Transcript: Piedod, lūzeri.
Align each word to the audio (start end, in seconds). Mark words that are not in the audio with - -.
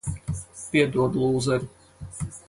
Piedod, 0.71 1.19
lūzeri. 1.23 1.69